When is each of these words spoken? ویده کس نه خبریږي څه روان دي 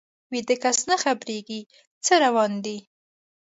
ویده 0.31 0.55
کس 0.63 0.79
نه 0.89 0.95
خبریږي 1.03 1.61
څه 2.05 2.13
روان 2.25 2.51
دي 2.65 2.77